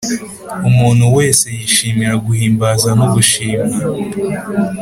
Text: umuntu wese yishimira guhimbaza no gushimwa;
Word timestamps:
umuntu 0.69 1.05
wese 1.17 1.45
yishimira 1.57 2.13
guhimbaza 2.25 2.89
no 2.99 3.05
gushimwa; 3.13 3.65